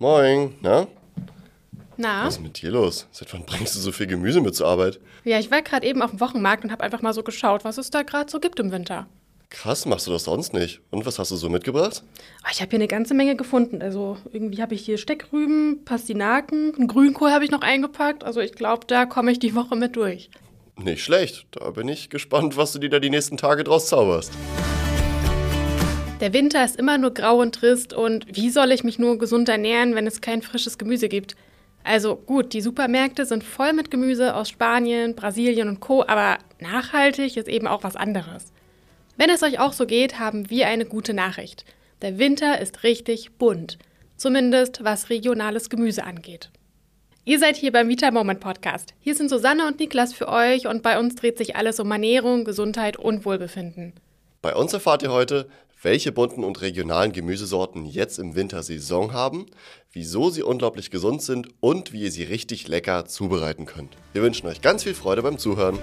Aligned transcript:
Moin, 0.00 0.54
na? 0.60 0.86
Na? 1.96 2.24
Was 2.24 2.36
ist 2.36 2.40
mit 2.40 2.62
dir 2.62 2.70
los? 2.70 3.08
Seit 3.10 3.32
wann 3.34 3.44
bringst 3.44 3.74
du 3.74 3.80
so 3.80 3.90
viel 3.90 4.06
Gemüse 4.06 4.40
mit 4.40 4.54
zur 4.54 4.68
Arbeit? 4.68 5.00
Ja, 5.24 5.40
ich 5.40 5.50
war 5.50 5.60
gerade 5.60 5.84
eben 5.84 6.02
auf 6.02 6.10
dem 6.10 6.20
Wochenmarkt 6.20 6.62
und 6.62 6.70
habe 6.70 6.84
einfach 6.84 7.02
mal 7.02 7.12
so 7.12 7.24
geschaut, 7.24 7.64
was 7.64 7.78
es 7.78 7.90
da 7.90 8.04
gerade 8.04 8.30
so 8.30 8.38
gibt 8.38 8.60
im 8.60 8.70
Winter. 8.70 9.08
Krass, 9.50 9.86
machst 9.86 10.06
du 10.06 10.12
das 10.12 10.22
sonst 10.22 10.54
nicht. 10.54 10.80
Und 10.92 11.04
was 11.04 11.18
hast 11.18 11.32
du 11.32 11.36
so 11.36 11.48
mitgebracht? 11.48 12.04
Oh, 12.44 12.48
ich 12.52 12.60
habe 12.60 12.70
hier 12.70 12.78
eine 12.78 12.86
ganze 12.86 13.14
Menge 13.14 13.34
gefunden. 13.34 13.82
Also 13.82 14.18
irgendwie 14.32 14.62
habe 14.62 14.76
ich 14.76 14.84
hier 14.84 14.98
Steckrüben, 14.98 15.84
Pastinaken, 15.84 16.76
einen 16.76 16.86
Grünkohl 16.86 17.32
habe 17.32 17.44
ich 17.44 17.50
noch 17.50 17.62
eingepackt. 17.62 18.22
Also 18.22 18.40
ich 18.40 18.52
glaube, 18.52 18.86
da 18.86 19.04
komme 19.04 19.32
ich 19.32 19.40
die 19.40 19.56
Woche 19.56 19.74
mit 19.74 19.96
durch. 19.96 20.30
Nicht 20.76 21.02
schlecht. 21.02 21.48
Da 21.50 21.72
bin 21.72 21.88
ich 21.88 22.08
gespannt, 22.08 22.56
was 22.56 22.70
du 22.70 22.78
dir 22.78 22.90
da 22.90 23.00
die 23.00 23.10
nächsten 23.10 23.36
Tage 23.36 23.64
draus 23.64 23.88
zauberst. 23.88 24.32
Der 26.20 26.32
Winter 26.32 26.64
ist 26.64 26.74
immer 26.74 26.98
nur 26.98 27.14
grau 27.14 27.40
und 27.40 27.54
trist 27.54 27.92
und 27.92 28.26
wie 28.34 28.50
soll 28.50 28.72
ich 28.72 28.82
mich 28.82 28.98
nur 28.98 29.18
gesund 29.18 29.48
ernähren, 29.48 29.94
wenn 29.94 30.06
es 30.06 30.20
kein 30.20 30.42
frisches 30.42 30.76
Gemüse 30.76 31.08
gibt? 31.08 31.36
Also 31.84 32.16
gut, 32.16 32.52
die 32.54 32.60
Supermärkte 32.60 33.24
sind 33.24 33.44
voll 33.44 33.72
mit 33.72 33.92
Gemüse 33.92 34.34
aus 34.34 34.48
Spanien, 34.48 35.14
Brasilien 35.14 35.68
und 35.68 35.78
Co, 35.78 36.02
aber 36.04 36.38
nachhaltig 36.58 37.36
ist 37.36 37.46
eben 37.46 37.68
auch 37.68 37.84
was 37.84 37.94
anderes. 37.94 38.52
Wenn 39.16 39.30
es 39.30 39.44
euch 39.44 39.60
auch 39.60 39.72
so 39.72 39.86
geht, 39.86 40.18
haben 40.18 40.50
wir 40.50 40.66
eine 40.66 40.86
gute 40.86 41.14
Nachricht. 41.14 41.64
Der 42.02 42.18
Winter 42.18 42.60
ist 42.60 42.82
richtig 42.82 43.32
bunt, 43.38 43.78
zumindest 44.16 44.82
was 44.82 45.10
regionales 45.10 45.70
Gemüse 45.70 46.02
angeht. 46.02 46.50
Ihr 47.24 47.38
seid 47.38 47.56
hier 47.56 47.70
beim 47.70 47.88
Vita 47.88 48.10
Moment 48.10 48.40
Podcast. 48.40 48.92
Hier 48.98 49.14
sind 49.14 49.28
Susanne 49.28 49.68
und 49.68 49.78
Niklas 49.78 50.14
für 50.14 50.28
euch 50.28 50.66
und 50.66 50.82
bei 50.82 50.98
uns 50.98 51.14
dreht 51.14 51.38
sich 51.38 51.54
alles 51.54 51.78
um 51.78 51.92
Ernährung, 51.92 52.44
Gesundheit 52.44 52.96
und 52.96 53.24
Wohlbefinden. 53.24 53.92
Bei 54.42 54.54
uns 54.54 54.72
erfahrt 54.72 55.02
ihr 55.02 55.12
heute, 55.12 55.48
welche 55.82 56.10
bunten 56.12 56.44
und 56.44 56.60
regionalen 56.60 57.12
Gemüsesorten 57.12 57.86
jetzt 57.86 58.18
im 58.18 58.34
Winter 58.34 58.62
Saison 58.62 59.12
haben, 59.12 59.46
wieso 59.92 60.30
sie 60.30 60.42
unglaublich 60.42 60.90
gesund 60.90 61.22
sind 61.22 61.48
und 61.60 61.92
wie 61.92 62.02
ihr 62.02 62.10
sie 62.10 62.24
richtig 62.24 62.66
lecker 62.66 63.04
zubereiten 63.04 63.66
könnt. 63.66 63.96
Wir 64.12 64.22
wünschen 64.22 64.48
euch 64.48 64.60
ganz 64.60 64.82
viel 64.82 64.94
Freude 64.94 65.22
beim 65.22 65.38
Zuhören. 65.38 65.78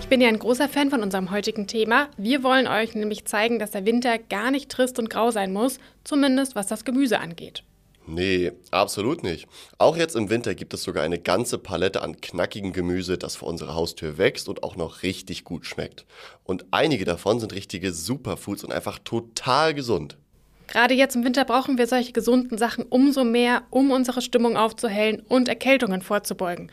Ich 0.00 0.08
bin 0.08 0.20
ja 0.20 0.28
ein 0.28 0.38
großer 0.38 0.68
Fan 0.68 0.90
von 0.90 1.02
unserem 1.02 1.32
heutigen 1.32 1.66
Thema. 1.66 2.08
Wir 2.16 2.44
wollen 2.44 2.68
euch 2.68 2.94
nämlich 2.94 3.24
zeigen, 3.24 3.58
dass 3.58 3.72
der 3.72 3.84
Winter 3.84 4.18
gar 4.18 4.52
nicht 4.52 4.70
trist 4.70 5.00
und 5.00 5.10
grau 5.10 5.32
sein 5.32 5.52
muss, 5.52 5.78
zumindest 6.04 6.54
was 6.54 6.68
das 6.68 6.84
Gemüse 6.84 7.18
angeht. 7.18 7.64
Nee, 8.06 8.52
absolut 8.70 9.22
nicht. 9.22 9.46
Auch 9.78 9.96
jetzt 9.96 10.14
im 10.14 10.28
Winter 10.28 10.54
gibt 10.54 10.74
es 10.74 10.82
sogar 10.82 11.02
eine 11.02 11.18
ganze 11.18 11.56
Palette 11.56 12.02
an 12.02 12.20
knackigem 12.20 12.72
Gemüse, 12.72 13.16
das 13.16 13.36
vor 13.36 13.48
unserer 13.48 13.74
Haustür 13.74 14.18
wächst 14.18 14.48
und 14.48 14.62
auch 14.62 14.76
noch 14.76 15.02
richtig 15.02 15.44
gut 15.44 15.64
schmeckt. 15.64 16.04
Und 16.44 16.66
einige 16.70 17.06
davon 17.06 17.40
sind 17.40 17.54
richtige 17.54 17.92
Superfoods 17.92 18.64
und 18.64 18.72
einfach 18.72 18.98
total 18.98 19.72
gesund. 19.72 20.18
Gerade 20.66 20.94
jetzt 20.94 21.16
im 21.16 21.24
Winter 21.24 21.44
brauchen 21.44 21.78
wir 21.78 21.86
solche 21.86 22.12
gesunden 22.12 22.58
Sachen 22.58 22.84
umso 22.84 23.24
mehr, 23.24 23.62
um 23.70 23.90
unsere 23.90 24.20
Stimmung 24.20 24.56
aufzuhellen 24.56 25.22
und 25.28 25.48
Erkältungen 25.48 26.02
vorzubeugen. 26.02 26.70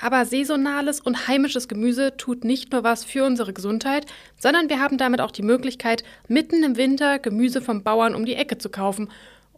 Aber 0.00 0.24
saisonales 0.24 1.00
und 1.00 1.28
heimisches 1.28 1.68
Gemüse 1.68 2.16
tut 2.16 2.44
nicht 2.44 2.72
nur 2.72 2.82
was 2.82 3.04
für 3.04 3.24
unsere 3.24 3.52
Gesundheit, 3.52 4.06
sondern 4.36 4.68
wir 4.68 4.80
haben 4.80 4.98
damit 4.98 5.20
auch 5.20 5.30
die 5.30 5.42
Möglichkeit, 5.42 6.02
mitten 6.26 6.64
im 6.64 6.76
Winter 6.76 7.20
Gemüse 7.20 7.60
vom 7.60 7.84
Bauern 7.84 8.16
um 8.16 8.24
die 8.24 8.34
Ecke 8.34 8.58
zu 8.58 8.68
kaufen 8.68 9.08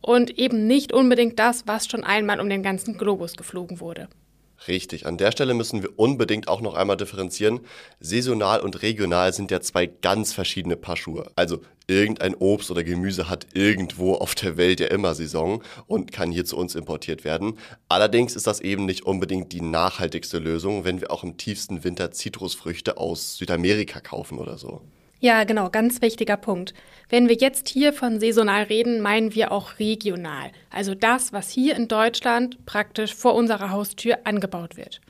und 0.04 0.38
eben 0.38 0.66
nicht 0.66 0.92
unbedingt 0.92 1.38
das, 1.38 1.66
was 1.66 1.86
schon 1.86 2.04
einmal 2.04 2.40
um 2.40 2.50
den 2.50 2.62
ganzen 2.62 2.98
Globus 2.98 3.36
geflogen 3.36 3.80
wurde. 3.80 4.08
Richtig, 4.68 5.04
an 5.06 5.18
der 5.18 5.32
Stelle 5.32 5.52
müssen 5.52 5.82
wir 5.82 5.98
unbedingt 5.98 6.48
auch 6.48 6.60
noch 6.60 6.74
einmal 6.74 6.96
differenzieren. 6.96 7.60
Saisonal 8.00 8.60
und 8.60 8.82
regional 8.82 9.32
sind 9.32 9.50
ja 9.50 9.60
zwei 9.60 9.86
ganz 9.86 10.32
verschiedene 10.32 10.76
Paar 10.76 10.96
Schuhe. 10.96 11.30
Also 11.36 11.60
irgendein 11.86 12.34
Obst 12.34 12.70
oder 12.70 12.84
Gemüse 12.84 13.28
hat 13.28 13.46
irgendwo 13.54 14.14
auf 14.14 14.34
der 14.34 14.56
Welt 14.56 14.80
ja 14.80 14.86
immer 14.86 15.14
Saison 15.14 15.62
und 15.86 16.12
kann 16.12 16.30
hier 16.30 16.44
zu 16.44 16.56
uns 16.56 16.74
importiert 16.74 17.24
werden. 17.24 17.58
Allerdings 17.88 18.36
ist 18.36 18.46
das 18.46 18.60
eben 18.60 18.86
nicht 18.86 19.04
unbedingt 19.04 19.52
die 19.52 19.60
nachhaltigste 19.60 20.38
Lösung, 20.38 20.84
wenn 20.84 21.00
wir 21.00 21.10
auch 21.10 21.24
im 21.24 21.36
tiefsten 21.36 21.84
Winter 21.84 22.10
Zitrusfrüchte 22.10 22.96
aus 22.96 23.36
Südamerika 23.36 24.00
kaufen 24.00 24.38
oder 24.38 24.56
so. 24.56 24.82
Ja, 25.24 25.44
genau, 25.44 25.70
ganz 25.70 26.02
wichtiger 26.02 26.36
Punkt. 26.36 26.74
Wenn 27.08 27.30
wir 27.30 27.36
jetzt 27.36 27.70
hier 27.70 27.94
von 27.94 28.20
saisonal 28.20 28.64
reden, 28.64 29.00
meinen 29.00 29.34
wir 29.34 29.52
auch 29.52 29.78
regional. 29.78 30.52
Also 30.68 30.94
das, 30.94 31.32
was 31.32 31.48
hier 31.48 31.76
in 31.76 31.88
Deutschland 31.88 32.66
praktisch 32.66 33.14
vor 33.14 33.34
unserer 33.34 33.70
Haustür 33.70 34.18
angebaut 34.24 34.76
wird. 34.76 35.00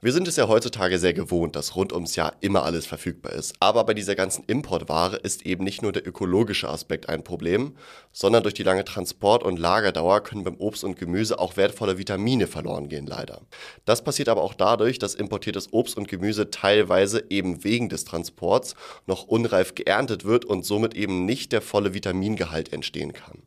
Wir 0.00 0.12
sind 0.12 0.28
es 0.28 0.36
ja 0.36 0.46
heutzutage 0.46 0.96
sehr 1.00 1.12
gewohnt, 1.12 1.56
dass 1.56 1.74
rund 1.74 1.92
ums 1.92 2.14
Jahr 2.14 2.36
immer 2.40 2.62
alles 2.62 2.86
verfügbar 2.86 3.32
ist. 3.32 3.56
Aber 3.58 3.82
bei 3.82 3.94
dieser 3.94 4.14
ganzen 4.14 4.44
Importware 4.46 5.16
ist 5.16 5.44
eben 5.44 5.64
nicht 5.64 5.82
nur 5.82 5.90
der 5.90 6.06
ökologische 6.06 6.68
Aspekt 6.68 7.08
ein 7.08 7.24
Problem, 7.24 7.76
sondern 8.12 8.44
durch 8.44 8.54
die 8.54 8.62
lange 8.62 8.84
Transport- 8.84 9.42
und 9.42 9.58
Lagerdauer 9.58 10.20
können 10.22 10.44
beim 10.44 10.54
Obst 10.58 10.84
und 10.84 10.96
Gemüse 10.96 11.40
auch 11.40 11.56
wertvolle 11.56 11.98
Vitamine 11.98 12.46
verloren 12.46 12.88
gehen, 12.88 13.08
leider. 13.08 13.40
Das 13.86 14.04
passiert 14.04 14.28
aber 14.28 14.42
auch 14.42 14.54
dadurch, 14.54 15.00
dass 15.00 15.16
importiertes 15.16 15.72
Obst 15.72 15.96
und 15.96 16.06
Gemüse 16.06 16.50
teilweise 16.50 17.24
eben 17.28 17.64
wegen 17.64 17.88
des 17.88 18.04
Transports 18.04 18.76
noch 19.06 19.24
unreif 19.24 19.74
geerntet 19.74 20.24
wird 20.24 20.44
und 20.44 20.64
somit 20.64 20.94
eben 20.94 21.24
nicht 21.24 21.50
der 21.50 21.60
volle 21.60 21.92
Vitamingehalt 21.92 22.72
entstehen 22.72 23.14
kann. 23.14 23.42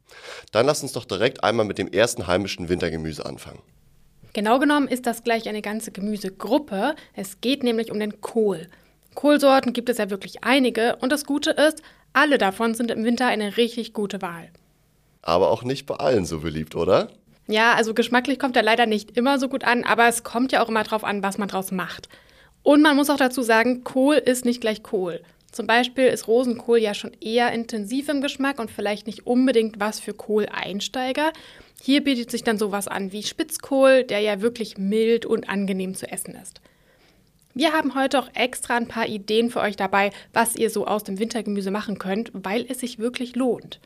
Dann 0.52 0.66
lass 0.66 0.84
uns 0.84 0.92
doch 0.92 1.06
direkt 1.06 1.46
einmal 1.46 1.66
mit 1.66 1.78
dem 1.78 1.88
ersten 1.88 2.28
heimischen 2.28 2.68
Wintergemüse 2.68 3.26
anfangen. 3.26 3.62
Genau 4.34 4.60
genommen 4.60 4.88
ist 4.88 5.06
das 5.06 5.24
gleich 5.24 5.50
eine 5.50 5.62
ganze 5.62 5.92
Gemüsegruppe. 5.92 6.96
Es 7.14 7.42
geht 7.42 7.64
nämlich 7.64 7.92
um 7.92 8.00
den 8.00 8.22
Kohl. 8.22 8.68
Kohlsorten 9.14 9.74
gibt 9.74 9.90
es 9.90 9.98
ja 9.98 10.10
wirklich 10.10 10.44
einige 10.44 10.96
und 10.98 11.12
das 11.12 11.26
Gute 11.26 11.52
ist, 11.52 11.82
alle 12.14 12.38
davon 12.38 12.74
sind 12.74 12.92
im 12.92 13.04
Winter 13.04 13.28
eine 13.28 13.58
richtig 13.58 13.94
gute 13.94 14.22
Wahl. 14.22 14.50
Aber 15.22 15.52
auch 15.52 15.64
nicht 15.64 15.86
bei 15.86 15.96
allen 15.96 16.26
so 16.26 16.40
beliebt, 16.40 16.76
oder? 16.76 17.10
Ja, 17.48 17.74
also 17.74 17.94
geschmacklich 17.94 18.40
kommt 18.40 18.56
er 18.56 18.64
leider 18.64 18.86
nicht 18.86 19.18
immer 19.18 19.38
so 19.38 19.50
gut 19.50 19.66
an, 19.66 19.84
aber 19.84 20.08
es 20.08 20.24
kommt 20.24 20.52
ja 20.52 20.64
auch 20.64 20.70
immer 20.70 20.84
drauf 20.84 21.04
an, 21.04 21.24
was 21.24 21.38
man 21.38 21.50
draus 21.50 21.72
macht. 21.72 22.08
Und 22.64 22.82
man 22.82 22.96
muss 22.96 23.10
auch 23.10 23.18
dazu 23.18 23.42
sagen, 23.42 23.84
Kohl 23.84 24.16
ist 24.16 24.46
nicht 24.46 24.62
gleich 24.62 24.84
Kohl. 24.84 25.22
Zum 25.52 25.68
Beispiel 25.68 26.06
ist 26.06 26.28
Rosenkohl 26.28 26.78
ja 26.78 26.94
schon 26.94 27.12
eher 27.20 27.52
intensiv 27.52 28.08
im 28.08 28.22
Geschmack 28.22 28.60
und 28.60 28.72
vielleicht 28.72 29.06
nicht 29.06 29.28
unbedingt 29.28 29.80
was 29.80 30.00
für 30.00 30.14
Kohleinsteiger. 30.14 31.34
Hier 31.82 32.04
bietet 32.04 32.32
sich 32.32 32.44
dann 32.44 32.58
sowas 32.58 32.88
an 32.88 33.12
wie 33.12 33.24
Spitzkohl, 33.24 34.04
der 34.04 34.20
ja 34.20 34.42
wirklich 34.42 34.78
mild 34.78 35.26
und 35.26 35.50
angenehm 35.50 35.96
zu 35.96 36.10
essen 36.10 36.36
ist. 36.36 36.62
Wir 37.54 37.74
haben 37.74 37.96
heute 37.96 38.20
auch 38.20 38.30
extra 38.34 38.78
ein 38.78 38.88
paar 38.88 39.08
Ideen 39.08 39.50
für 39.50 39.60
euch 39.60 39.76
dabei, 39.76 40.12
was 40.32 40.56
ihr 40.56 40.70
so 40.70 40.88
aus 40.88 41.04
dem 41.04 41.20
Wintergemüse 41.20 41.72
machen 41.72 41.98
könnt, 42.00 42.32
weil 42.34 42.66
es 42.70 42.80
sich 42.80 42.98
wirklich 42.98 43.36
lohnt. 43.36 43.82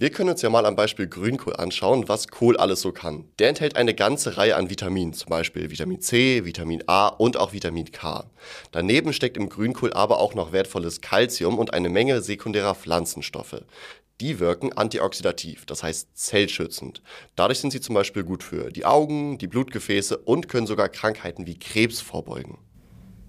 Wir 0.00 0.08
können 0.08 0.30
uns 0.30 0.40
ja 0.40 0.48
mal 0.48 0.64
am 0.64 0.76
Beispiel 0.76 1.08
Grünkohl 1.08 1.56
anschauen, 1.56 2.08
was 2.08 2.28
Kohl 2.28 2.56
alles 2.56 2.80
so 2.80 2.90
kann. 2.90 3.26
Der 3.38 3.50
enthält 3.50 3.76
eine 3.76 3.92
ganze 3.92 4.38
Reihe 4.38 4.56
an 4.56 4.70
Vitaminen, 4.70 5.12
zum 5.12 5.28
Beispiel 5.28 5.70
Vitamin 5.70 6.00
C, 6.00 6.46
Vitamin 6.46 6.82
A 6.86 7.08
und 7.08 7.36
auch 7.36 7.52
Vitamin 7.52 7.92
K. 7.92 8.24
Daneben 8.72 9.12
steckt 9.12 9.36
im 9.36 9.50
Grünkohl 9.50 9.92
aber 9.92 10.18
auch 10.18 10.34
noch 10.34 10.52
wertvolles 10.52 11.02
Kalzium 11.02 11.58
und 11.58 11.74
eine 11.74 11.90
Menge 11.90 12.22
sekundärer 12.22 12.74
Pflanzenstoffe. 12.74 13.62
Die 14.22 14.40
wirken 14.40 14.72
antioxidativ, 14.72 15.66
das 15.66 15.82
heißt 15.82 16.16
zellschützend. 16.16 17.02
Dadurch 17.36 17.58
sind 17.58 17.70
sie 17.70 17.82
zum 17.82 17.94
Beispiel 17.94 18.24
gut 18.24 18.42
für 18.42 18.70
die 18.70 18.86
Augen, 18.86 19.36
die 19.36 19.48
Blutgefäße 19.48 20.16
und 20.16 20.48
können 20.48 20.66
sogar 20.66 20.88
Krankheiten 20.88 21.46
wie 21.46 21.58
Krebs 21.58 22.00
vorbeugen. 22.00 22.56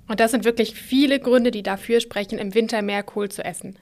Und 0.08 0.22
das 0.22 0.32
sind 0.32 0.46
wirklich 0.46 0.74
viele 0.76 1.20
Gründe, 1.20 1.52
die 1.52 1.64
dafür 1.64 2.00
sprechen, 2.00 2.40
im 2.40 2.54
Winter 2.54 2.82
mehr 2.82 3.04
Kohl 3.04 3.28
zu 3.28 3.44
essen. 3.44 3.78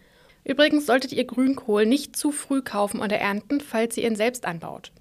Übrigens 0.50 0.88
solltet 0.88 1.12
ihr 1.12 1.26
Grünkohl 1.26 1.86
nicht 1.86 2.16
zu 2.16 2.32
früh 2.32 2.64
kaufen 2.64 3.02
oder 3.02 3.20
ernten, 3.20 3.62
falls 3.62 3.96
ihr 3.98 4.08
ihn 4.08 4.16
selbst 4.16 4.46
anbaut. 4.46 4.92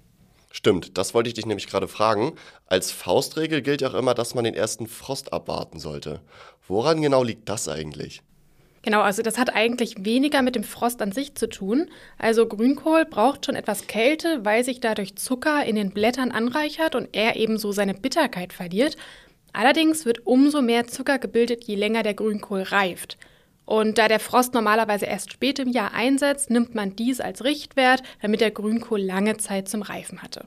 Stimmt, 0.51 0.95
das 0.95 1.15
wollte 1.15 1.29
ich 1.29 1.33
dich 1.33 1.47
nämlich 1.47 1.65
gerade 1.65 1.87
fragen. 1.87 2.33
Als 2.67 2.91
Faustregel 2.91 3.63
gilt 3.63 3.81
ja 3.81 3.89
auch 3.89 3.95
immer, 3.95 4.13
dass 4.13 4.35
man 4.35 4.43
den 4.43 4.53
ersten 4.53 4.85
Frost 4.85 5.33
abwarten 5.33 5.79
sollte. 5.79 6.21
Woran 6.67 7.01
genau 7.01 7.23
liegt 7.23 7.49
das 7.49 7.67
eigentlich? 7.67 8.21
Genau, 8.83 9.01
also 9.01 9.23
das 9.23 9.39
hat 9.39 9.55
eigentlich 9.55 10.05
weniger 10.05 10.43
mit 10.43 10.55
dem 10.55 10.63
Frost 10.63 11.01
an 11.01 11.11
sich 11.11 11.33
zu 11.33 11.49
tun. 11.49 11.89
Also 12.19 12.47
Grünkohl 12.47 13.05
braucht 13.05 13.47
schon 13.47 13.55
etwas 13.55 13.87
Kälte, 13.87 14.45
weil 14.45 14.63
sich 14.63 14.81
dadurch 14.81 15.15
Zucker 15.15 15.65
in 15.65 15.75
den 15.75 15.89
Blättern 15.89 16.31
anreichert 16.31 16.93
und 16.93 17.09
er 17.13 17.37
ebenso 17.37 17.71
seine 17.71 17.95
Bitterkeit 17.95 18.53
verliert. 18.53 18.97
Allerdings 19.51 20.05
wird 20.05 20.27
umso 20.27 20.61
mehr 20.61 20.85
Zucker 20.85 21.17
gebildet, 21.17 21.63
je 21.63 21.73
länger 21.73 22.03
der 22.03 22.13
Grünkohl 22.13 22.61
reift. 22.61 23.17
Und 23.69 23.99
da 23.99 24.07
der 24.07 24.19
Frost 24.19 24.55
normalerweise 24.55 25.05
erst 25.05 25.31
spät 25.31 25.59
im 25.59 25.67
Jahr 25.67 25.93
einsetzt, 25.93 26.49
nimmt 26.49 26.73
man 26.73 26.95
dies 26.95 27.21
als 27.21 27.43
Richtwert, 27.43 28.01
damit 28.19 28.41
der 28.41 28.49
Grünkohl 28.49 28.99
lange 28.99 29.37
Zeit 29.37 29.69
zum 29.69 29.83
Reifen 29.83 30.23
hatte. 30.23 30.45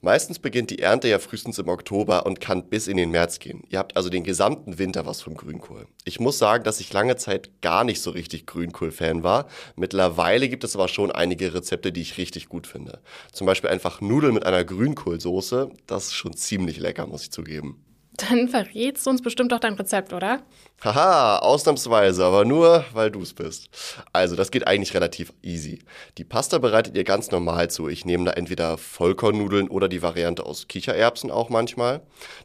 Meistens 0.00 0.38
beginnt 0.38 0.70
die 0.70 0.78
Ernte 0.78 1.06
ja 1.08 1.18
frühestens 1.18 1.58
im 1.58 1.68
Oktober 1.68 2.24
und 2.24 2.40
kann 2.40 2.70
bis 2.70 2.88
in 2.88 2.96
den 2.96 3.10
März 3.10 3.40
gehen. 3.40 3.64
Ihr 3.68 3.78
habt 3.78 3.94
also 3.94 4.08
den 4.08 4.24
gesamten 4.24 4.78
Winter 4.78 5.04
was 5.04 5.20
vom 5.20 5.34
Grünkohl. 5.34 5.86
Ich 6.04 6.18
muss 6.18 6.38
sagen, 6.38 6.64
dass 6.64 6.80
ich 6.80 6.90
lange 6.94 7.16
Zeit 7.16 7.60
gar 7.60 7.84
nicht 7.84 8.00
so 8.00 8.10
richtig 8.10 8.46
Grünkohl-Fan 8.46 9.22
war. 9.22 9.46
Mittlerweile 9.76 10.48
gibt 10.48 10.64
es 10.64 10.74
aber 10.74 10.88
schon 10.88 11.12
einige 11.12 11.52
Rezepte, 11.52 11.92
die 11.92 12.00
ich 12.00 12.16
richtig 12.16 12.48
gut 12.48 12.66
finde. 12.66 13.00
Zum 13.32 13.46
Beispiel 13.46 13.68
einfach 13.68 14.00
Nudeln 14.00 14.32
mit 14.32 14.46
einer 14.46 14.64
Grünkohlsoße. 14.64 15.68
Das 15.86 16.04
ist 16.04 16.14
schon 16.14 16.32
ziemlich 16.32 16.78
lecker, 16.78 17.06
muss 17.06 17.24
ich 17.24 17.32
zugeben. 17.32 17.84
Dann 18.28 18.48
verrätst 18.48 19.06
du 19.06 19.10
uns 19.10 19.22
bestimmt 19.22 19.52
auch 19.52 19.60
dein 19.60 19.74
Rezept, 19.74 20.12
oder? 20.12 20.42
Haha, 20.82 21.40
ausnahmsweise, 21.40 22.24
aber 22.24 22.46
nur, 22.46 22.86
weil 22.94 23.10
du 23.10 23.20
es 23.20 23.34
bist. 23.34 23.68
Also, 24.14 24.34
das 24.34 24.50
geht 24.50 24.66
eigentlich 24.66 24.94
relativ 24.94 25.30
easy. 25.42 25.80
Die 26.16 26.24
Pasta 26.24 26.56
bereitet 26.56 26.96
ihr 26.96 27.04
ganz 27.04 27.30
normal 27.30 27.68
zu. 27.68 27.88
Ich 27.88 28.06
nehme 28.06 28.24
da 28.24 28.30
entweder 28.30 28.78
Vollkornnudeln 28.78 29.68
oder 29.68 29.88
die 29.88 30.00
Variante 30.00 30.46
aus 30.46 30.68
Kichererbsen 30.68 31.30
auch 31.30 31.50
manchmal. 31.50 32.00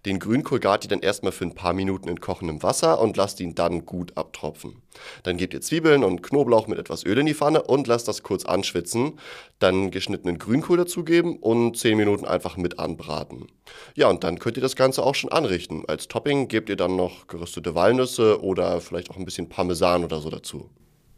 Den 0.05 0.19
Grünkohl 0.19 0.59
gart 0.59 0.83
ihr 0.83 0.89
dann 0.89 0.99
erstmal 0.99 1.31
für 1.31 1.45
ein 1.45 1.55
paar 1.55 1.71
Minuten 1.71 2.09
in 2.09 2.19
kochendem 2.19 2.61
Wasser 2.61 2.99
und 2.99 3.15
lasst 3.15 3.39
ihn 3.39 3.55
dann 3.55 3.85
gut 3.85 4.17
abtropfen. 4.17 4.81
Dann 5.23 5.37
gebt 5.37 5.53
ihr 5.53 5.61
Zwiebeln 5.61 6.03
und 6.03 6.21
Knoblauch 6.21 6.67
mit 6.67 6.77
etwas 6.77 7.05
Öl 7.05 7.17
in 7.17 7.25
die 7.25 7.33
Pfanne 7.33 7.63
und 7.63 7.87
lasst 7.87 8.07
das 8.09 8.21
kurz 8.23 8.43
anschwitzen. 8.43 9.19
Dann 9.59 9.91
geschnittenen 9.91 10.39
Grünkohl 10.39 10.77
dazugeben 10.77 11.37
und 11.37 11.77
10 11.77 11.97
Minuten 11.97 12.25
einfach 12.25 12.57
mit 12.57 12.79
anbraten. 12.79 13.47
Ja, 13.95 14.09
und 14.09 14.23
dann 14.23 14.39
könnt 14.39 14.57
ihr 14.57 14.63
das 14.63 14.75
Ganze 14.75 15.03
auch 15.03 15.15
schon 15.15 15.31
anrichten. 15.31 15.83
Als 15.87 16.07
Topping 16.07 16.47
gebt 16.47 16.69
ihr 16.69 16.75
dann 16.75 16.95
noch 16.95 17.27
geröstete 17.27 17.75
Walnüsse 17.75 18.24
oder 18.33 18.81
vielleicht 18.81 19.09
auch 19.11 19.17
ein 19.17 19.25
bisschen 19.25 19.49
Parmesan 19.49 20.03
oder 20.03 20.19
so 20.19 20.29
dazu. 20.29 20.69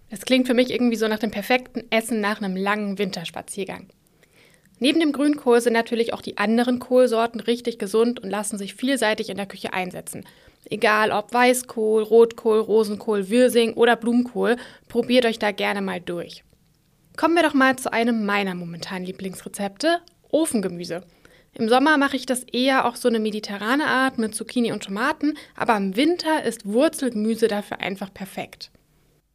Das 0.10 0.22
klingt 0.22 0.48
für 0.48 0.54
mich 0.54 0.72
irgendwie 0.72 0.96
so 0.96 1.08
nach 1.08 1.20
dem 1.20 1.32
perfekten 1.32 1.84
Essen 1.90 2.22
nach 2.22 2.42
einem 2.42 2.56
langen 2.56 2.98
Winterspaziergang. 2.98 3.88
Neben 4.80 5.00
dem 5.00 5.12
Grünkohl 5.12 5.60
sind 5.60 5.74
natürlich 5.74 6.14
auch 6.14 6.22
die 6.22 6.38
anderen 6.38 6.80
Kohlsorten 6.80 7.42
richtig 7.42 7.80
gesund 7.80 8.20
und 8.20 8.30
lassen 8.30 8.58
sich 8.58 8.76
vielseitig 8.76 9.30
in 9.30 9.38
der 9.38 9.48
Küche 9.48 9.74
einsetzen. 9.74 10.24
Egal 10.70 11.12
ob 11.12 11.34
Weißkohl, 11.34 12.04
Rotkohl, 12.04 12.60
Rosenkohl, 12.60 13.30
Wirsing 13.30 13.74
oder 13.74 13.96
Blumenkohl, 13.96 14.58
probiert 14.88 15.26
euch 15.26 15.40
da 15.40 15.52
gerne 15.52 15.82
mal 15.82 16.00
durch. 16.00 16.44
Kommen 17.16 17.36
wir 17.36 17.44
doch 17.44 17.56
mal 17.56 17.76
zu 17.78 17.92
einem 17.92 18.26
meiner 18.26 18.54
momentanen 18.54 19.06
Lieblingsrezepte, 19.06 20.02
Ofengemüse. 20.30 21.04
Im 21.58 21.70
Sommer 21.70 21.98
mache 21.98 22.16
ich 22.16 22.28
das 22.28 22.44
eher 22.44 22.86
auch 22.86 22.96
so 22.96 23.08
eine 23.08 23.20
mediterrane 23.20 23.88
Art 23.88 24.20
mit 24.20 24.36
Zucchini 24.36 24.72
und 24.72 24.84
Tomaten, 24.84 25.34
aber 25.56 25.76
im 25.76 25.96
Winter 25.96 26.44
ist 26.44 26.68
Wurzelgemüse 26.68 27.48
dafür 27.48 27.80
einfach 27.80 28.14
perfekt. 28.14 28.70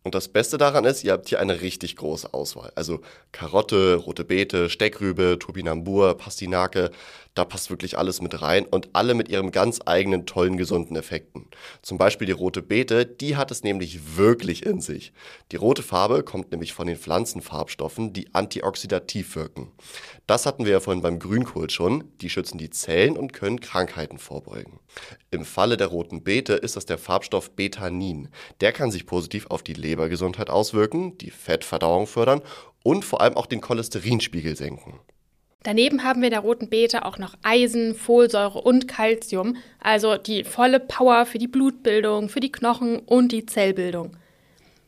Und 0.05 0.15
das 0.15 0.29
Beste 0.29 0.59
daran 0.59 0.85
ist, 0.85 1.05
ihr 1.05 1.13
habt 1.13 1.29
hier 1.29 1.39
eine 1.39 1.61
richtig 1.61 1.97
große 1.97 2.35
Auswahl. 2.35 2.73
Also 2.75 3.01
Karotte, 3.31 3.95
rote 3.95 4.25
Beete, 4.25 4.69
Steckrübe, 4.69 5.39
Turbinambur, 5.39 6.17
Pastinake, 6.17 6.91
da 7.35 7.47
passt 7.47 7.71
wirklich 7.71 7.97
alles 7.97 8.21
mit 8.21 8.43
rein 8.43 8.67
und 8.67 8.91
alle 8.93 9.15
mit 9.15 9.31
ihrem 9.31 9.53
ganz 9.53 9.81
eigenen 9.87 10.27
tollen, 10.27 10.59
gesunden 10.59 10.97
Effekten. 10.97 11.47
Zum 11.81 11.97
Beispiel 11.97 12.27
die 12.27 12.33
rote 12.33 12.61
Beete, 12.63 13.07
die 13.07 13.37
hat 13.37 13.51
es 13.51 13.63
nämlich 13.63 14.17
wirklich 14.17 14.67
in 14.67 14.81
sich. 14.83 15.13
Die 15.51 15.57
rote 15.57 15.83
Farbe 15.83 16.25
kommt 16.25 16.51
nämlich 16.51 16.75
von 16.75 16.87
den 16.87 16.97
Pflanzenfarbstoffen, 16.99 18.13
die 18.13 18.35
antioxidativ 18.35 19.35
wirken. 19.35 19.73
Das 20.27 20.45
hatten 20.45 20.67
wir 20.67 20.73
ja 20.73 20.81
vorhin 20.81 21.03
beim 21.03 21.19
Grünkohl 21.19 21.71
schon. 21.71 22.05
Die 22.21 22.29
schützen 22.29 22.59
die 22.59 22.71
Zellen 22.71 23.17
und 23.17 23.33
können 23.33 23.61
Krankheiten 23.61 24.19
vorbeugen. 24.19 24.79
Im 25.31 25.47
Falle 25.47 25.79
der 25.79 25.87
roten 25.87 26.23
Beete 26.23 26.53
ist 26.53 26.77
das 26.77 26.85
der 26.85 26.99
Farbstoff 26.99 27.53
Betanin. 27.53 28.29
Der 28.61 28.73
kann 28.73 28.91
sich 28.91 29.07
positiv 29.07 29.47
auf 29.47 29.63
die 29.63 29.73
Lebergesundheit 29.93 30.51
auswirken, 30.51 31.19
die 31.19 31.31
Fettverdauung 31.31 32.07
fördern 32.07 32.43
und 32.83 33.05
vor 33.05 33.21
allem 33.21 33.37
auch 33.37 33.47
den 33.47 33.61
Cholesterinspiegel 33.61 34.57
senken. 34.57 35.01
Daneben 35.63 36.03
haben 36.03 36.21
wir 36.21 36.27
in 36.27 36.33
der 36.33 36.41
roten 36.41 36.69
Beete 36.69 37.05
auch 37.05 37.19
noch 37.19 37.35
Eisen, 37.43 37.95
Folsäure 37.95 38.61
und 38.61 38.89
Calcium, 38.89 39.57
also 39.79 40.17
die 40.17 40.43
volle 40.43 40.81
Power 40.81 41.25
für 41.25 41.39
die 41.39 41.47
Blutbildung, 41.47 42.29
für 42.29 42.41
die 42.41 42.51
Knochen 42.51 42.99
und 42.99 43.31
die 43.31 43.47
Zellbildung. 43.47 44.17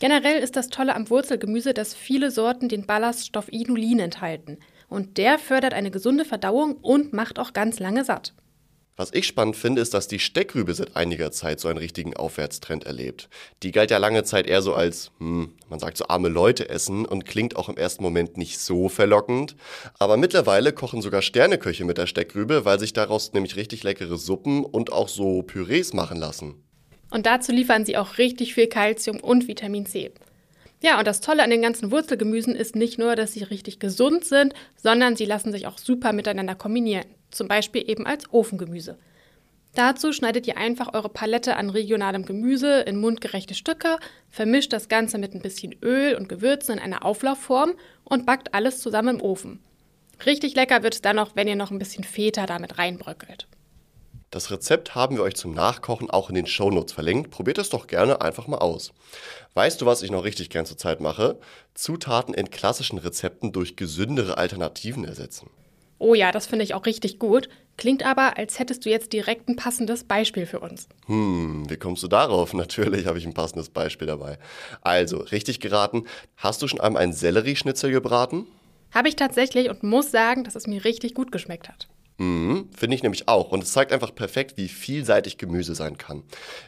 Generell 0.01 0.43
ist 0.43 0.57
das 0.57 0.69
Tolle 0.69 0.97
am 0.97 1.09
Wurzelgemüse, 1.09 1.75
dass 1.75 1.95
viele 1.95 2.33
Sorten 2.33 2.69
den 2.69 2.87
Ballaststoff 2.87 3.53
Inulin 3.53 4.01
enthalten. 4.01 4.59
Und 4.89 5.17
der 5.17 5.39
fördert 5.39 5.75
eine 5.75 5.93
gesunde 5.93 6.25
Verdauung 6.25 6.75
und 6.83 7.13
macht 7.13 7.39
auch 7.39 7.53
ganz 7.53 7.79
lange 7.79 8.05
satt. 8.05 8.35
Was 8.97 9.13
ich 9.13 9.27
spannend 9.27 9.57
finde, 9.57 9.83
ist, 9.83 9.93
dass 9.93 10.07
die 10.07 10.21
Steckrübe 10.21 10.73
seit 10.73 10.95
einiger 10.95 11.33
Zeit 11.33 11.59
so 11.59 11.67
einen 11.67 11.79
richtigen 11.79 12.15
Aufwärtstrend 12.15 12.85
erlebt. 12.85 13.29
Die 13.65 13.73
galt 13.73 13.91
ja 13.91 13.99
lange 13.99 14.23
Zeit 14.23 14.47
eher 14.47 14.63
so 14.63 14.73
als, 14.73 15.11
hm, 15.19 15.53
man 15.69 15.81
sagt 15.81 15.97
so 15.97 16.07
arme 16.07 16.29
Leute 16.29 16.69
essen 16.69 17.05
und 17.05 17.27
klingt 17.27 17.57
auch 17.57 17.69
im 17.69 17.77
ersten 17.77 18.05
Moment 18.05 18.37
nicht 18.37 18.61
so 18.61 18.89
verlockend. 18.89 19.57
Aber 19.99 20.17
mittlerweile 20.17 20.73
kochen 20.73 21.03
sogar 21.03 21.23
Sterneköche 21.23 21.85
mit 21.85 21.99
der 21.99 22.07
Steckrübe, 22.07 22.65
weil 22.65 22.79
sich 22.79 22.93
daraus 22.93 23.33
nämlich 23.33 23.57
richtig 23.57 23.83
leckere 23.83 24.17
Suppen 24.17 24.65
und 24.65 24.93
auch 24.93 25.09
so 25.09 25.43
Pürees 25.43 25.93
machen 25.93 26.19
lassen. 26.19 26.63
Und 27.11 27.27
dazu 27.27 27.51
liefern 27.51 27.85
sie 27.85 27.97
auch 27.97 28.19
richtig 28.19 28.55
viel 28.55 28.69
Kalzium 28.69 29.19
und 29.19 29.49
Vitamin 29.49 29.87
C. 29.87 30.13
Ja, 30.83 31.01
und 31.01 31.07
das 31.09 31.21
Tolle 31.21 31.43
an 31.43 31.51
den 31.51 31.63
ganzen 31.63 31.91
Wurzelgemüsen 31.91 32.55
ist 32.55 32.77
nicht 32.77 32.99
nur, 32.99 33.17
dass 33.17 33.33
sie 33.33 33.43
richtig 33.43 33.81
gesund 33.81 34.25
sind, 34.25 34.55
sondern 34.77 35.17
sie 35.17 35.25
lassen 35.25 35.51
sich 35.51 35.67
auch 35.67 35.79
super 35.79 36.13
miteinander 36.13 36.55
kombinieren 36.55 37.07
zum 37.35 37.49
Beispiel 37.49 37.89
eben 37.89 38.07
als 38.07 38.33
Ofengemüse. 38.33 38.99
Dazu 39.75 40.13
schneidet 40.13 40.47
ihr 40.47 40.57
einfach 40.57 40.95
eure 40.95 41.09
Palette 41.09 41.57
an 41.57 41.69
regionalem 41.69 42.25
Gemüse 42.25 42.81
in 42.83 43.01
mundgerechte 43.01 43.55
Stücke, 43.55 43.99
vermischt 44.31 44.73
das 44.73 44.89
Ganze 44.89 45.19
mit 45.19 45.35
ein 45.35 45.43
bisschen 45.43 45.75
Öl 45.83 46.15
und 46.15 46.29
Gewürzen 46.29 46.75
in 46.75 46.79
einer 46.79 47.05
Auflaufform 47.05 47.75
und 48.05 48.25
backt 48.25 48.55
alles 48.55 48.81
zusammen 48.81 49.17
im 49.17 49.23
Ofen. 49.23 49.61
Richtig 50.25 50.55
lecker 50.55 50.85
wird 50.85 50.95
es 50.95 51.03
dann 51.03 51.17
noch, 51.17 51.35
wenn 51.35 51.49
ihr 51.49 51.57
noch 51.57 51.73
ein 51.73 51.81
bisschen 51.81 52.05
Feta 52.05 52.47
damit 52.47 52.79
reinbröckelt. 52.79 53.49
Das 54.31 54.51
Rezept 54.51 54.95
haben 54.95 55.17
wir 55.17 55.23
euch 55.23 55.37
zum 55.37 55.55
Nachkochen 55.55 56.11
auch 56.11 56.29
in 56.29 56.35
den 56.35 56.47
Shownotes 56.47 56.93
verlinkt. 56.93 57.31
Probiert 57.31 57.59
es 57.59 57.69
doch 57.69 57.87
gerne 57.87 58.21
einfach 58.21 58.49
mal 58.49 58.59
aus. 58.59 58.93
Weißt 59.55 59.81
du, 59.81 59.87
was 59.87 60.03
ich 60.03 60.11
noch 60.11 60.25
richtig 60.25 60.51
gern 60.51 60.67
zurzeit 60.67 61.01
mache? 61.01 61.39
Zutaten 61.75 62.35
in 62.35 62.51
klassischen 62.51 62.99
Rezepten 62.99 63.53
durch 63.53 63.77
gesündere 63.77 64.37
Alternativen 64.37 65.05
ersetzen. 65.05 65.51
Oh 65.99 66.15
ja, 66.15 66.33
das 66.33 66.47
finde 66.47 66.65
ich 66.65 66.75
auch 66.75 66.87
richtig 66.87 67.19
gut. 67.19 67.49
Klingt 67.77 68.05
aber, 68.07 68.37
als 68.39 68.59
hättest 68.59 68.85
du 68.85 68.91
jetzt 68.91 69.13
direkt 69.13 69.49
ein 69.49 69.57
passendes 69.57 70.05
Beispiel 70.05 70.47
für 70.47 70.61
uns. 70.61 70.89
Hm, 71.07 71.69
wie 71.69 71.77
kommst 71.77 72.03
du 72.03 72.09
darauf? 72.09 72.53
Natürlich 72.55 73.07
habe 73.07 73.19
ich 73.19 73.27
ein 73.27 73.35
passendes 73.35 73.69
Beispiel 73.69 74.07
dabei. 74.07 74.39
Also, 74.83 75.19
richtig 75.19 75.61
geraten. 75.61 76.05
Hast 76.37 76.63
du 76.63 76.69
schon 76.69 76.81
einmal 76.81 77.03
einen 77.03 77.13
Sellerieschnitzel 77.13 77.91
gebraten? 77.91 78.47
Habe 78.93 79.09
ich 79.09 79.17
tatsächlich 79.17 79.71
und 79.71 79.83
muss 79.83 80.11
sagen, 80.11 80.45
dass 80.45 80.55
es 80.55 80.67
mir 80.67 80.85
richtig 80.85 81.15
gut 81.15 81.33
geschmeckt 81.33 81.69
hat. 81.69 81.89
Mhm, 82.17 82.69
Finde 82.77 82.95
ich 82.95 83.03
nämlich 83.03 83.27
auch. 83.27 83.51
Und 83.51 83.65
es 83.65 83.73
zeigt 83.73 83.93
einfach 83.93 84.15
perfekt, 84.15 84.57
wie 84.57 84.69
vielseitig 84.69 85.37
Gemüse 85.37 85.75
sein 85.75 85.99
kann. 85.99 86.23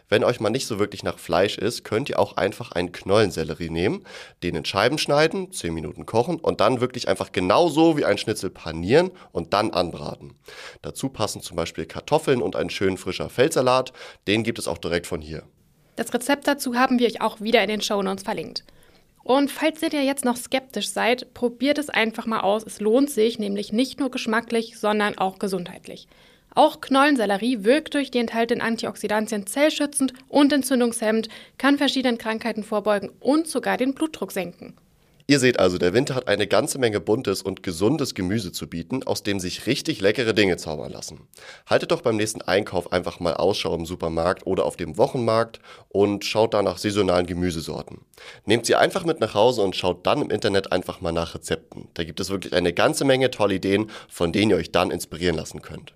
Wenn 0.08 0.24
euch 0.24 0.40
mal 0.40 0.50
nicht 0.50 0.66
so 0.66 0.80
wirklich 0.80 1.04
nach 1.04 1.18
Fleisch 1.18 1.56
ist, 1.56 1.84
könnt 1.84 2.08
ihr 2.08 2.18
auch 2.18 2.36
einfach 2.36 2.72
einen 2.72 2.90
Knollensellerie 2.90 3.70
nehmen, 3.70 4.04
den 4.42 4.56
in 4.56 4.64
Scheiben 4.64 4.98
schneiden, 4.98 5.52
10 5.52 5.72
Minuten 5.72 6.04
kochen 6.04 6.40
und 6.40 6.60
dann 6.60 6.80
wirklich 6.80 7.06
einfach 7.06 7.30
genauso 7.30 7.96
wie 7.96 8.04
ein 8.04 8.18
Schnitzel 8.18 8.50
panieren 8.50 9.12
und 9.30 9.52
dann 9.52 9.70
anbraten. 9.70 10.34
Dazu 10.82 11.10
passen 11.10 11.40
zum 11.42 11.56
Beispiel 11.56 11.86
Kartoffeln 11.86 12.42
und 12.42 12.56
ein 12.56 12.68
schön 12.68 12.96
frischer 12.96 13.30
Feldsalat. 13.30 13.92
Den 14.26 14.42
gibt 14.42 14.58
es 14.58 14.66
auch 14.66 14.78
direkt 14.78 15.06
von 15.06 15.20
hier. 15.20 15.44
Das 15.94 16.12
Rezept 16.12 16.48
dazu 16.48 16.74
haben 16.74 16.98
wir 16.98 17.06
euch 17.06 17.20
auch 17.20 17.40
wieder 17.40 17.62
in 17.62 17.68
den 17.68 17.80
Show 17.80 18.02
Notes 18.02 18.24
verlinkt. 18.24 18.64
Und 19.26 19.50
falls 19.50 19.82
ihr 19.82 20.04
jetzt 20.04 20.24
noch 20.24 20.36
skeptisch 20.36 20.88
seid, 20.90 21.34
probiert 21.34 21.78
es 21.78 21.90
einfach 21.90 22.26
mal 22.26 22.42
aus. 22.42 22.62
Es 22.64 22.78
lohnt 22.78 23.10
sich, 23.10 23.40
nämlich 23.40 23.72
nicht 23.72 23.98
nur 23.98 24.08
geschmacklich, 24.08 24.78
sondern 24.78 25.18
auch 25.18 25.40
gesundheitlich. 25.40 26.06
Auch 26.54 26.80
Knollensellerie 26.80 27.64
wirkt 27.64 27.94
durch 27.94 28.12
die 28.12 28.20
enthaltenen 28.20 28.62
Antioxidantien 28.62 29.48
zellschützend 29.48 30.12
und 30.28 30.52
entzündungshemmend, 30.52 31.28
kann 31.58 31.76
verschiedenen 31.76 32.18
Krankheiten 32.18 32.62
vorbeugen 32.62 33.10
und 33.18 33.48
sogar 33.48 33.76
den 33.76 33.94
Blutdruck 33.94 34.30
senken. 34.30 34.76
Ihr 35.28 35.40
seht 35.40 35.58
also, 35.58 35.76
der 35.76 35.92
Winter 35.92 36.14
hat 36.14 36.28
eine 36.28 36.46
ganze 36.46 36.78
Menge 36.78 37.00
buntes 37.00 37.42
und 37.42 37.64
gesundes 37.64 38.14
Gemüse 38.14 38.52
zu 38.52 38.68
bieten, 38.68 39.02
aus 39.02 39.24
dem 39.24 39.40
sich 39.40 39.66
richtig 39.66 40.00
leckere 40.00 40.34
Dinge 40.34 40.56
zaubern 40.56 40.92
lassen. 40.92 41.26
Haltet 41.68 41.90
doch 41.90 42.02
beim 42.02 42.16
nächsten 42.16 42.42
Einkauf 42.42 42.92
einfach 42.92 43.18
mal 43.18 43.34
Ausschau 43.34 43.74
im 43.74 43.86
Supermarkt 43.86 44.46
oder 44.46 44.64
auf 44.64 44.76
dem 44.76 44.96
Wochenmarkt 44.98 45.58
und 45.88 46.24
schaut 46.24 46.54
da 46.54 46.62
nach 46.62 46.78
saisonalen 46.78 47.26
Gemüsesorten. 47.26 48.02
Nehmt 48.44 48.66
sie 48.66 48.76
einfach 48.76 49.04
mit 49.04 49.18
nach 49.18 49.34
Hause 49.34 49.62
und 49.62 49.74
schaut 49.74 50.06
dann 50.06 50.22
im 50.22 50.30
Internet 50.30 50.70
einfach 50.70 51.00
mal 51.00 51.10
nach 51.10 51.34
Rezepten. 51.34 51.88
Da 51.94 52.04
gibt 52.04 52.20
es 52.20 52.30
wirklich 52.30 52.52
eine 52.52 52.72
ganze 52.72 53.04
Menge 53.04 53.32
tolle 53.32 53.56
Ideen, 53.56 53.90
von 54.08 54.32
denen 54.32 54.52
ihr 54.52 54.56
euch 54.58 54.70
dann 54.70 54.92
inspirieren 54.92 55.34
lassen 55.34 55.60
könnt. 55.60 55.94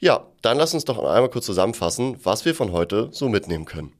Ja, 0.00 0.26
dann 0.42 0.58
lasst 0.58 0.74
uns 0.74 0.84
doch 0.84 0.98
einmal 0.98 1.30
kurz 1.30 1.46
zusammenfassen, 1.46 2.16
was 2.24 2.44
wir 2.44 2.56
von 2.56 2.72
heute 2.72 3.08
so 3.12 3.28
mitnehmen 3.28 3.66
können. 3.66 3.92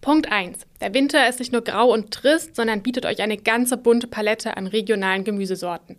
Punkt 0.00 0.32
1. 0.32 0.60
Der 0.80 0.94
Winter 0.94 1.28
ist 1.28 1.40
nicht 1.40 1.52
nur 1.52 1.62
grau 1.62 1.92
und 1.92 2.10
trist, 2.10 2.56
sondern 2.56 2.82
bietet 2.82 3.04
euch 3.04 3.20
eine 3.20 3.36
ganze 3.36 3.76
bunte 3.76 4.06
Palette 4.06 4.56
an 4.56 4.66
regionalen 4.66 5.24
Gemüsesorten. 5.24 5.96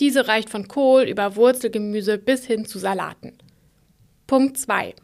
Diese 0.00 0.28
reicht 0.28 0.50
von 0.50 0.68
Kohl 0.68 1.04
über 1.04 1.34
Wurzelgemüse 1.34 2.18
bis 2.18 2.44
hin 2.44 2.66
zu 2.66 2.78
Salaten. 2.78 3.32
Punkt 4.26 4.58
2. 4.58 4.94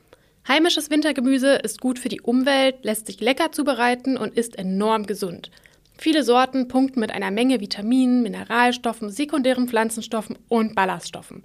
Heimisches 0.47 0.91
Wintergemüse 0.91 1.55
ist 1.55 1.81
gut 1.81 1.99
für 1.99 2.11
die 2.11 2.21
Umwelt, 2.21 2.85
lässt 2.85 3.07
sich 3.07 3.21
lecker 3.21 3.51
zubereiten 3.51 4.19
und 4.19 4.35
ist 4.35 4.59
enorm 4.59 5.07
gesund. 5.07 5.51
Viele 5.97 6.23
Sorten 6.23 6.69
punkten 6.69 7.01
mit 7.01 7.13
einer 7.13 7.31
Menge 7.31 7.61
Vitaminen, 7.61 8.23
Mineralstoffen, 8.23 9.09
sekundären 9.09 9.69
Pflanzenstoffen 9.69 10.37
und 10.49 10.75
Ballaststoffen. 10.75 11.45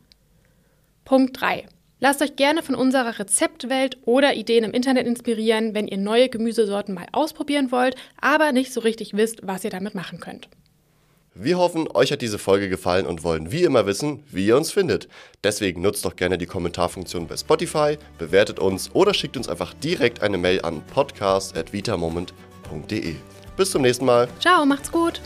Punkt 1.06 1.40
3. 1.40 1.66
Lasst 2.02 2.22
euch 2.22 2.38
gerne 2.38 2.64
von 2.64 2.76
unserer 2.76 3.20
Rezeptwelt 3.20 3.98
oder 4.06 4.36
Ideen 4.36 4.64
im 4.64 4.72
Internet 4.72 5.06
inspirieren, 5.06 5.74
wenn 5.74 5.88
ihr 5.88 5.98
neue 5.98 6.30
Gemüsesorten 6.30 6.96
mal 6.96 7.08
ausprobieren 7.12 7.72
wollt, 7.72 7.96
aber 8.22 8.54
nicht 8.54 8.72
so 8.72 8.80
richtig 8.80 9.14
wisst, 9.14 9.40
was 9.44 9.66
ihr 9.66 9.70
damit 9.70 9.96
machen 9.96 10.20
könnt. 10.20 10.48
Wir 11.36 11.58
hoffen, 11.58 11.88
euch 11.94 12.12
hat 12.12 12.22
diese 12.22 12.40
Folge 12.40 12.70
gefallen 12.70 13.06
und 13.06 13.24
wollen 13.24 13.52
wie 13.52 13.64
immer 13.64 13.86
wissen, 13.86 14.24
wie 14.32 14.48
ihr 14.48 14.58
uns 14.58 14.72
findet. 14.72 15.08
Deswegen 15.44 15.82
nutzt 15.82 16.06
doch 16.06 16.16
gerne 16.16 16.38
die 16.38 16.48
Kommentarfunktion 16.48 17.28
bei 17.28 17.38
Spotify, 17.38 17.98
bewertet 18.18 18.60
uns 18.60 18.90
oder 18.94 19.14
schickt 19.14 19.38
uns 19.38 19.48
einfach 19.48 19.74
direkt 19.76 20.22
eine 20.22 20.38
Mail 20.38 20.62
an 20.62 20.82
podcast.vitamoment.de. 20.94 23.16
Bis 23.56 23.72
zum 23.72 23.82
nächsten 23.82 24.06
Mal. 24.06 24.28
Ciao, 24.40 24.66
macht's 24.66 24.92
gut. 24.92 25.22